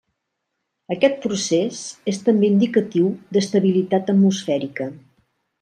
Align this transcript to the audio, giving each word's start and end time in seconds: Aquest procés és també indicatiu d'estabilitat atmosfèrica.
Aquest 0.95 1.19
procés 1.25 1.83
és 2.13 2.21
també 2.29 2.49
indicatiu 2.55 3.13
d'estabilitat 3.37 4.11
atmosfèrica. 4.15 4.93